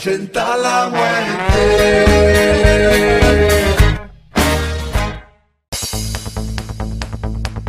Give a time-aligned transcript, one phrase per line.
[0.00, 2.06] ahuyenta la muerte.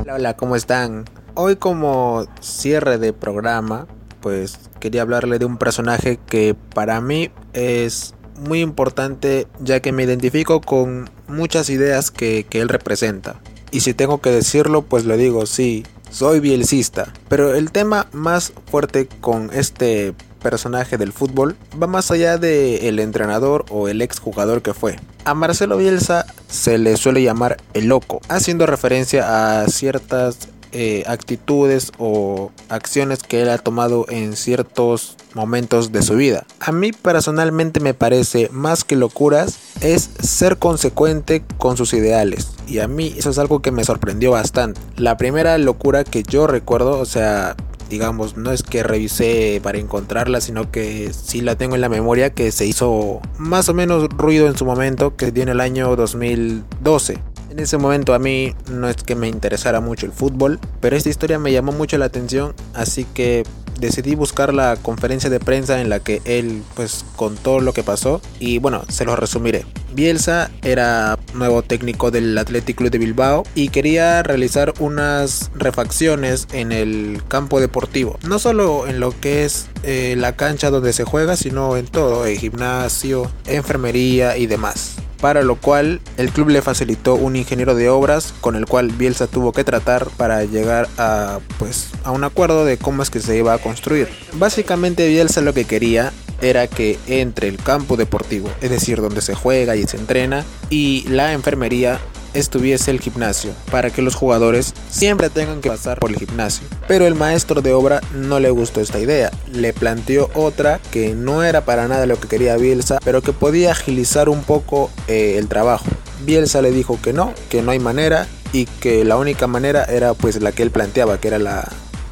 [0.01, 1.05] Hola, hola, ¿cómo están?
[1.33, 3.87] Hoy como cierre de programa,
[4.21, 10.03] pues quería hablarle de un personaje que para mí es muy importante ya que me
[10.03, 13.41] identifico con muchas ideas que, que él representa.
[13.71, 17.11] Y si tengo que decirlo, pues lo digo, sí, soy bielcista.
[17.27, 22.99] Pero el tema más fuerte con este personaje del fútbol va más allá de el
[22.99, 24.97] entrenador o el exjugador que fue.
[25.23, 31.91] A Marcelo Bielsa se le suele llamar el loco, haciendo referencia a ciertas eh, actitudes
[31.97, 36.45] o acciones que él ha tomado en ciertos momentos de su vida.
[36.61, 42.79] A mí personalmente me parece más que locuras es ser consecuente con sus ideales y
[42.79, 44.79] a mí eso es algo que me sorprendió bastante.
[44.95, 47.57] La primera locura que yo recuerdo, o sea,
[47.91, 52.31] digamos, no es que revisé para encontrarla, sino que sí la tengo en la memoria
[52.31, 55.95] que se hizo más o menos ruido en su momento, que dio en el año
[55.95, 57.19] 2012.
[57.51, 61.09] En ese momento a mí no es que me interesara mucho el fútbol, pero esta
[61.09, 63.43] historia me llamó mucho la atención, así que
[63.81, 68.21] decidí buscar la conferencia de prensa en la que él pues contó lo que pasó
[68.39, 69.65] y bueno, se lo resumiré.
[69.93, 76.71] Bielsa era nuevo técnico del Athletic Club de Bilbao y quería realizar unas refacciones en
[76.71, 81.35] el campo deportivo, no solo en lo que es eh, la cancha donde se juega,
[81.35, 84.90] sino en todo, el gimnasio, enfermería y demás
[85.21, 89.27] para lo cual el club le facilitó un ingeniero de obras con el cual Bielsa
[89.27, 93.37] tuvo que tratar para llegar a pues a un acuerdo de cómo es que se
[93.37, 94.09] iba a construir.
[94.33, 99.35] Básicamente Bielsa lo que quería era que entre el campo deportivo, es decir, donde se
[99.35, 101.99] juega y se entrena, y la enfermería
[102.33, 106.67] estuviese el gimnasio, para que los jugadores siempre tengan que pasar por el gimnasio.
[106.87, 111.43] Pero el maestro de obra no le gustó esta idea, le planteó otra que no
[111.43, 115.47] era para nada lo que quería Bielsa, pero que podía agilizar un poco eh, el
[115.47, 115.85] trabajo.
[116.23, 120.13] Bielsa le dijo que no, que no hay manera y que la única manera era
[120.13, 121.67] pues la que él planteaba, que era la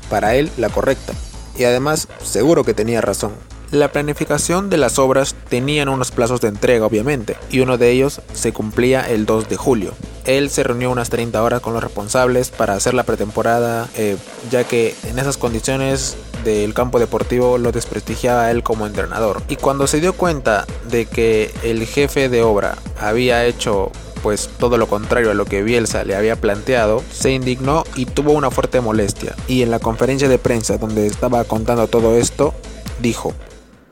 [0.09, 1.13] para él la correcta.
[1.57, 3.33] Y además seguro que tenía razón.
[3.71, 8.19] La planificación de las obras tenían unos plazos de entrega obviamente, y uno de ellos
[8.33, 9.93] se cumplía el 2 de julio.
[10.25, 14.17] Él se reunió unas 30 horas con los responsables para hacer la pretemporada, eh,
[14.49, 19.43] ya que en esas condiciones del campo deportivo lo desprestigiaba él como entrenador.
[19.49, 23.91] Y cuando se dio cuenta de que el jefe de obra había hecho
[24.23, 28.33] pues todo lo contrario a lo que Bielsa le había planteado, se indignó y tuvo
[28.33, 29.35] una fuerte molestia.
[29.47, 32.53] Y en la conferencia de prensa donde estaba contando todo esto,
[33.01, 33.33] dijo,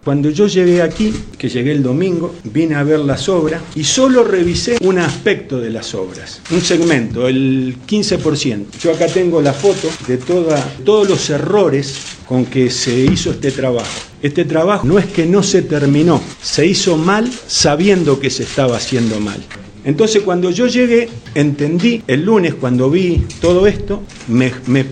[0.08, 4.24] cuando yo llegué aquí, que llegué el domingo, vine a ver las obras y solo
[4.24, 8.68] revisé un aspecto de las obras, un segmento, el 15%.
[8.80, 11.94] Yo acá tengo la foto de todos los errores
[12.26, 14.00] con que se hizo este trabajo.
[14.22, 18.78] Este trabajo no es que no se terminó, se hizo mal sabiendo que se estaba
[18.78, 19.44] haciendo mal.
[19.84, 24.04] Entonces cuando yo llegué, entendí el lunes cuando vi todo esto,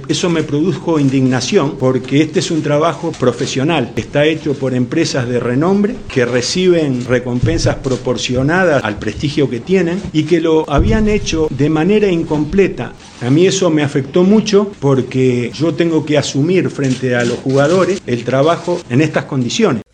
[0.07, 5.39] eso me produjo indignación porque este es un trabajo profesional, está hecho por empresas de
[5.39, 11.69] renombre que reciben recompensas proporcionadas al prestigio que tienen y que lo habían hecho de
[11.69, 12.93] manera incompleta.
[13.21, 18.01] A mí eso me afectó mucho porque yo tengo que asumir frente a los jugadores
[18.05, 19.84] el trabajo en estas condiciones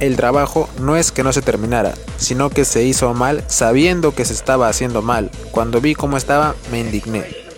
[0.00, 4.24] el trabajo no es que no se terminara, sino que se hizo mal sabiendo que
[4.24, 5.30] se estaba haciendo mal.
[5.50, 7.48] Cuando vi cómo estaba, me indigné.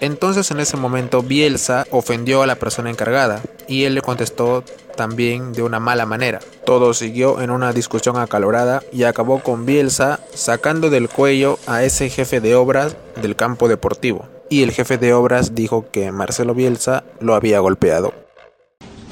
[0.00, 4.62] Entonces en ese momento Bielsa ofendió a la persona encargada y él le contestó
[4.96, 6.40] también de una mala manera.
[6.64, 12.10] Todo siguió en una discusión acalorada y acabó con Bielsa sacando del cuello a ese
[12.10, 14.26] jefe de obras del campo deportivo.
[14.48, 18.25] Y el jefe de obras dijo que Marcelo Bielsa lo había golpeado.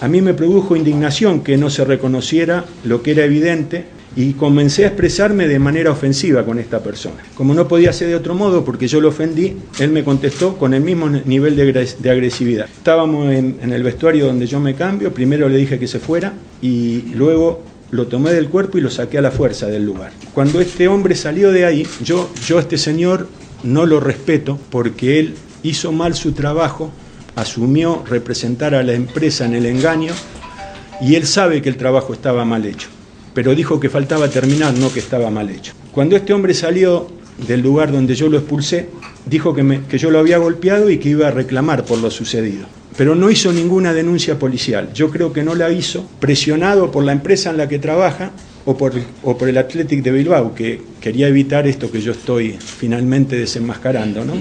[0.04, 4.84] A mí me produjo indignación que no se reconociera lo que era evidente y comencé
[4.84, 7.22] a expresarme de manera ofensiva con esta persona.
[7.34, 10.75] Como no podía ser de otro modo porque yo lo ofendí, él me contestó con
[10.75, 12.66] el mismo nivel de, agresividad.
[12.66, 17.15] Estábamos en, el vestuario donde yo me cambio, primero le dije que se fuera y
[17.15, 20.12] luego lo tomé del cuerpo y lo saqué a la fuerza del lugar.
[20.34, 23.27] Cuando este hombre salió de ahí, yo, yo este señor
[23.62, 26.92] no lo respeto porque él hizo mal su trabajo
[27.36, 30.13] asumió representar a la empresa en el engaño
[31.01, 32.89] y él sabe que el trabajo estaba mal hecho,
[33.34, 35.72] pero dijo que faltaba terminar, no que estaba mal hecho.
[35.92, 37.09] Cuando este hombre salió
[37.47, 38.89] del lugar donde yo lo expulsé,
[39.27, 42.66] dijo que, que yo lo había golpeado y que iba a reclamar por lo sucedido.
[42.97, 44.92] Pero no hizo ninguna denuncia policial.
[44.95, 48.30] Yo creo que no la hizo, presionado por la empresa en la que trabaja
[48.65, 48.92] o por,
[49.25, 54.25] o por el Athletic de Bilbao, que quería evitar esto que yo estoy finalmente desenmascarando.
[54.25, 54.34] ¿no?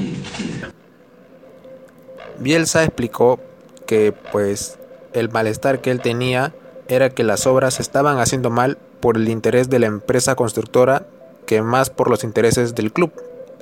[2.43, 3.39] Bielsa explicó
[3.87, 4.77] que pues
[5.13, 6.53] el malestar que él tenía
[6.89, 11.07] era que las obras estaban haciendo mal por el interés de la empresa constructora
[11.47, 13.11] que más por los intereses del club.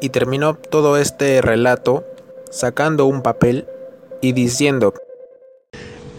[0.01, 2.03] Y terminó todo este relato
[2.49, 3.67] sacando un papel
[4.19, 4.93] y diciendo,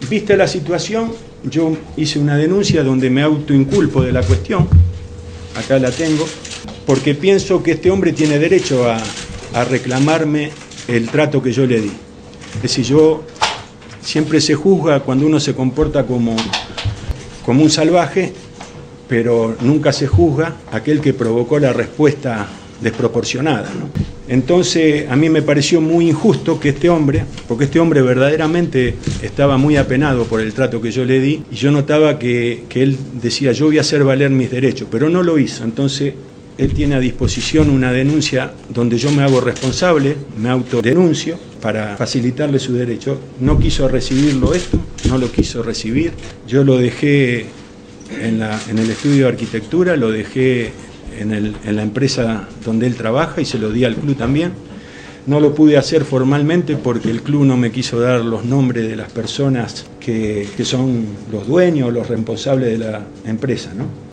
[0.09, 1.11] Vista la situación,
[1.43, 4.67] yo hice una denuncia donde me autoinculpo de la cuestión,
[5.55, 6.25] acá la tengo,
[6.85, 8.97] porque pienso que este hombre tiene derecho a,
[9.53, 10.51] a reclamarme
[10.87, 11.91] el trato que yo le di.
[12.55, 13.23] Es decir, yo
[14.01, 16.35] siempre se juzga cuando uno se comporta como,
[17.45, 18.33] como un salvaje,
[19.07, 22.47] pero nunca se juzga aquel que provocó la respuesta
[22.81, 23.69] desproporcionada.
[24.27, 29.57] Entonces a mí me pareció muy injusto que este hombre, porque este hombre verdaderamente estaba
[29.57, 32.97] muy apenado por el trato que yo le di, y yo notaba que, que él
[33.21, 35.63] decía yo voy a hacer valer mis derechos, pero no lo hizo.
[35.63, 36.13] Entonces
[36.57, 42.59] él tiene a disposición una denuncia donde yo me hago responsable, me autodenuncio para facilitarle
[42.59, 43.19] su derecho.
[43.39, 44.77] No quiso recibirlo esto,
[45.09, 46.11] no lo quiso recibir.
[46.47, 47.47] Yo lo dejé
[48.21, 50.71] en, el estudio de arquitectura, lo dejé
[51.17, 54.51] en, la empresa donde él trabaja y se lo di al club también.
[55.25, 58.97] No lo pude hacer formalmente porque el club no me quiso dar los nombres de
[58.97, 64.12] las personas que, que son los dueños, los responsables de la empresa, ¿no?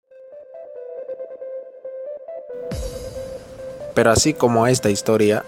[4.00, 5.44] Pero así como esta historia,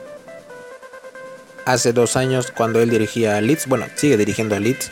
[1.64, 4.90] hace dos años cuando él dirigía a Leeds, bueno, sigue dirigiendo a Leeds,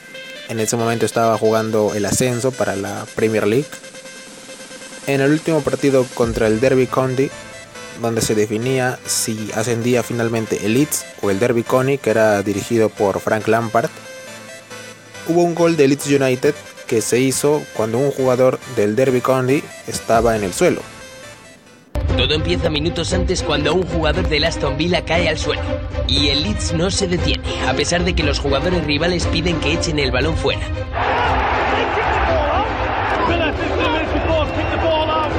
[0.48, 3.68] en ese momento estaba jugando el ascenso para la Premier League.
[5.06, 7.28] En el último partido contra el Derby County,
[8.00, 12.88] donde se definía si ascendía finalmente el Leeds o el Derby County, que era dirigido
[12.88, 13.90] por Frank Lampard,
[15.28, 16.54] hubo un gol de Leeds United
[16.86, 20.80] que se hizo cuando un jugador del Derby County estaba en el suelo.
[22.20, 25.62] Todo empieza minutos antes cuando un jugador del Aston Villa cae al suelo.
[26.06, 29.72] Y el Leeds no se detiene, a pesar de que los jugadores rivales piden que
[29.72, 30.60] echen el balón fuera.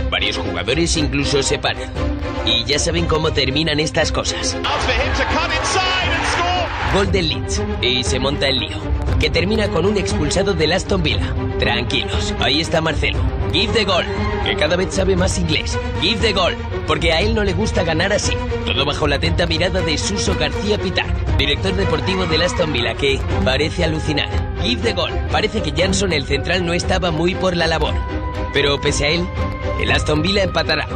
[0.09, 1.91] Varios jugadores incluso se paran.
[2.47, 4.57] Y ya saben cómo terminan estas cosas.
[6.93, 7.61] Gol del Leeds.
[7.81, 8.77] Y se monta el lío.
[9.19, 11.33] Que termina con un expulsado del Aston Villa.
[11.57, 13.19] Tranquilos, ahí está Marcelo.
[13.53, 14.03] Give the goal.
[14.43, 15.77] Que cada vez sabe más inglés.
[16.01, 16.55] Give the goal.
[16.87, 18.33] Porque a él no le gusta ganar así.
[18.65, 21.05] Todo bajo la atenta mirada de Suso García Pitar,
[21.37, 24.29] director deportivo del Aston Villa, que parece alucinar.
[24.61, 25.13] Give the goal.
[25.31, 27.93] Parece que Jansson, el central, no estaba muy por la labor.
[28.53, 29.27] Pero pese a él,
[29.79, 30.87] el Aston Villa empatará.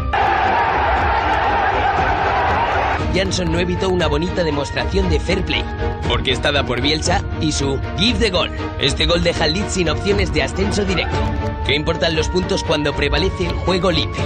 [3.16, 5.64] Jansson no evitó una bonita demostración de fair play,
[6.10, 8.52] orquestada por Bielsa y su Give the Goal.
[8.78, 11.16] Este gol deja al Leeds sin opciones de ascenso directo.
[11.66, 14.22] ¿Qué importan los puntos cuando prevalece el juego limpio?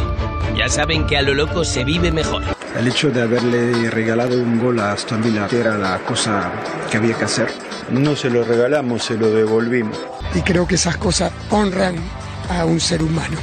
[0.58, 2.42] Ya saben que a lo loco se vive mejor.
[2.76, 6.52] El hecho de haberle regalado un gol a Aston Villa era la cosa
[6.90, 7.50] que había que hacer.
[7.92, 10.00] No se lo regalamos, se lo devolvimos.
[10.34, 11.96] Y creo que esas cosas honran
[12.50, 13.38] a un ser humano.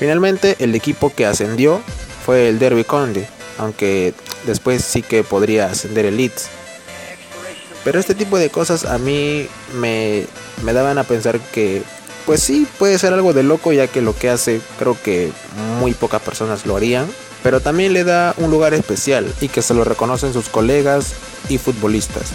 [0.00, 1.82] Finalmente, el equipo que ascendió
[2.24, 3.22] fue el Derby County,
[3.58, 4.14] aunque
[4.46, 6.48] después sí que podría ascender el Leeds.
[7.84, 10.24] Pero este tipo de cosas a mí me,
[10.64, 11.82] me daban a pensar que,
[12.24, 15.32] pues sí, puede ser algo de loco, ya que lo que hace creo que
[15.78, 17.06] muy pocas personas lo harían.
[17.42, 21.12] Pero también le da un lugar especial y que se lo reconocen sus colegas
[21.50, 22.30] y futbolistas.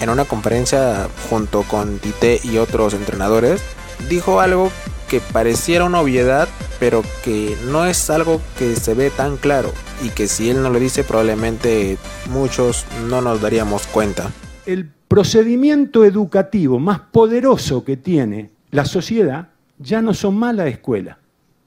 [0.00, 3.60] En una conferencia junto con Tite y otros entrenadores,
[4.08, 4.72] dijo algo
[5.08, 6.48] que pareciera una obviedad,
[6.80, 9.70] pero que no es algo que se ve tan claro
[10.02, 11.98] y que si él no lo dice probablemente
[12.30, 14.32] muchos no nos daríamos cuenta.
[14.64, 21.18] El procedimiento educativo más poderoso que tiene la sociedad ya no son más la escuela,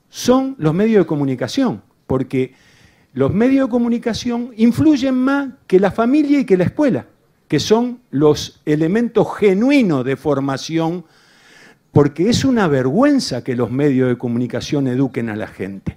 [0.10, 2.53] son los medios de comunicación, porque
[3.13, 7.05] los medios de comunicación influyen más que la familia y que la escuela,
[7.48, 11.05] que son los elementos genuinos de formación
[11.93, 15.95] porque es una vergüenza que los medios de comunicación eduquen a la gente.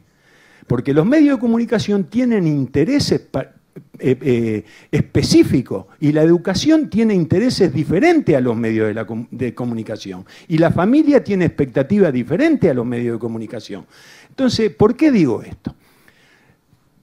[0.66, 7.72] Porque los medios de comunicación tienen intereses eh, eh, específicos y la educación tiene intereses
[7.72, 10.26] diferentes a los medios de, de comunicación.
[10.48, 13.86] Y la familia tiene expectativas diferentes a los medios de comunicación.
[14.28, 15.74] Entonces, ¿por qué digo esto?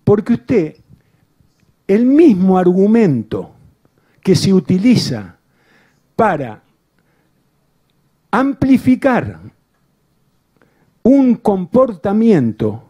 [0.03, 0.75] Porque usted,
[1.87, 3.55] el mismo argumento
[4.21, 5.37] que se utiliza
[6.15, 6.62] para
[8.33, 9.41] amplificar
[11.03, 12.83] un comportamiento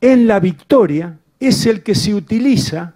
[0.00, 2.94] en la victoria es el que se utiliza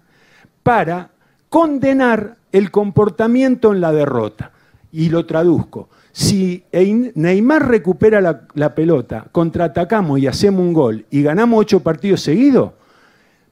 [0.63, 1.11] para
[1.47, 4.51] condenar el comportamiento en la derrota.
[4.91, 5.87] Y lo traduzco.
[6.11, 12.73] Si Neymar recupera la, pelota, contraatacamos y hacemos un gol y ganamos ocho partidos seguidos,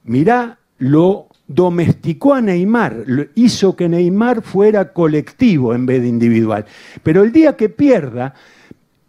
[0.04, 6.66] mirá lo domesticó a Neymar, hizo que Neymar fuera colectivo en vez de individual.
[7.02, 8.36] Pero el día que pierda,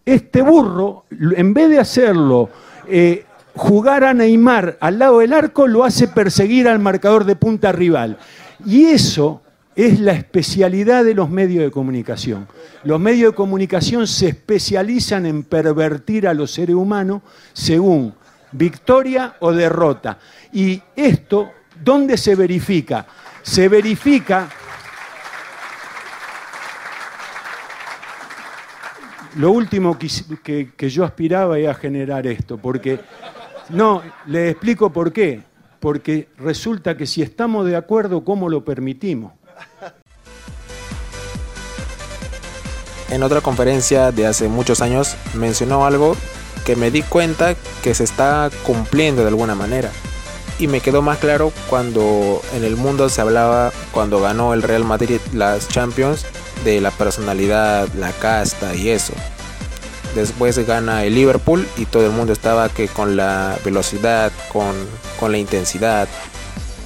[0.06, 2.49] este burro, en vez de hacerlo
[2.88, 7.73] eh, jugar a Neymar al lado del arco, lo hace perseguir al marcador de punta
[7.73, 8.16] rival.
[8.64, 9.42] Y eso
[9.76, 12.49] es la especialidad de los medios de comunicación.
[12.85, 17.20] Los medios de comunicación se especializan en pervertir a los seres humanos
[17.52, 18.14] según
[18.52, 20.18] victoria o derrota.
[20.54, 23.06] Y esto ¿Dónde se verifica?
[23.42, 24.49] Se verifica...
[29.37, 33.00] Lo último que, yo aspiraba era generar esto, porque...
[33.70, 35.42] No, le explico por qué.
[35.78, 39.32] Porque resulta que si estamos de acuerdo, ¿cómo lo permitimos?
[43.08, 46.16] En otra conferencia de hace muchos años mencionó algo
[46.66, 49.90] que me di cuenta que se está cumpliendo de alguna manera
[50.60, 54.84] y me quedó más claro cuando en el mundo se hablaba, cuando ganó el Real
[54.84, 56.26] Madrid las Champions,
[56.64, 59.14] de la personalidad, la casta y eso.
[60.14, 64.74] Después gana el Liverpool y todo el mundo estaba que con la velocidad, con,
[65.18, 66.08] con la intensidad.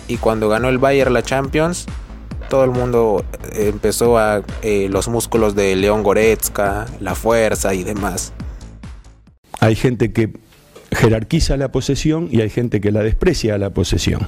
[0.06, 1.86] Y cuando ganó el Bayern la Champions,
[2.48, 8.32] todo el mundo empezó a eh, los músculos de León Goretzka, la fuerza y demás.
[9.58, 10.32] Hay gente que
[10.94, 14.26] jerarquiza la posesión y hay gente que la desprecia a la posesión.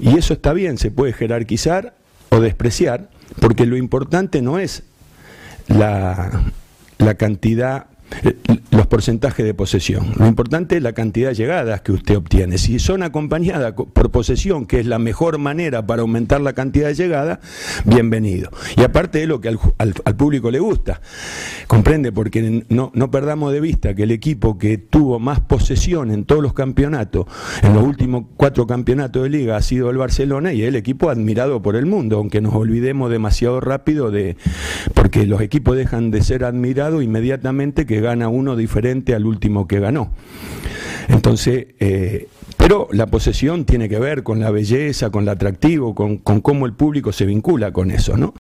[0.00, 1.94] Y eso está bien, se puede jerarquizar
[2.30, 3.08] o despreciar,
[3.40, 4.82] porque lo importante no es
[5.68, 6.42] la,
[6.98, 7.86] la cantidad
[8.70, 10.12] los porcentajes de posesión.
[10.16, 12.58] Lo importante es la cantidad de llegadas que usted obtiene.
[12.58, 16.94] Si son acompañadas por posesión, que es la mejor manera para aumentar la cantidad de
[16.94, 17.38] llegadas,
[17.84, 18.50] bienvenido.
[18.76, 21.00] Y aparte de lo que al, público le gusta,
[21.66, 26.24] comprende, porque no, no perdamos de vista que el equipo que tuvo más posesión en
[26.24, 27.26] todos los campeonatos,
[27.62, 31.62] en los últimos cuatro campeonatos de liga, ha sido el Barcelona y el equipo admirado
[31.62, 34.36] por el mundo, aunque nos olvidemos demasiado rápido de,
[34.94, 39.80] porque los equipos dejan de ser admirados inmediatamente que gana uno diferente al último que
[39.80, 40.12] ganó.
[41.08, 46.18] Entonces, eh, pero la posesión tiene que ver con la belleza, con el atractivo, con,
[46.18, 48.34] con cómo el público se vincula con eso, ¿no?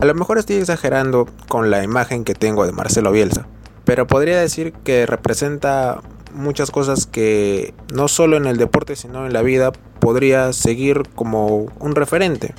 [0.00, 3.46] A lo mejor estoy exagerando con la imagen que tengo de Marcelo Bielsa,
[3.84, 6.02] pero podría decir que representa
[6.34, 11.72] muchas cosas que no solo en el deporte sino en la vida podría seguir como
[11.78, 12.54] un referente.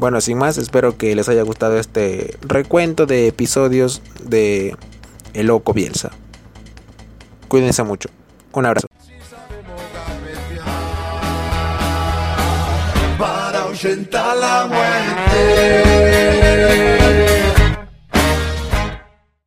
[0.00, 4.74] Bueno, sin más, espero que les haya gustado este recuento de episodios de
[5.34, 6.10] El Loco Bielsa.
[7.48, 8.08] Cuídense mucho.
[8.52, 8.86] Un abrazo.
[13.18, 13.68] Para
[14.36, 15.60] la muerte.